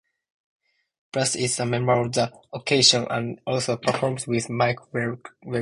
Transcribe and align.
Burst 1.11 1.35
is 1.35 1.59
a 1.59 1.65
member 1.67 1.91
of 1.93 2.11
The 2.11 2.33
Occasion 2.53 3.05
and 3.11 3.39
also 3.45 3.77
performs 3.77 4.25
with 4.25 4.49
Mike 4.49 4.79
Wexler. 4.91 5.23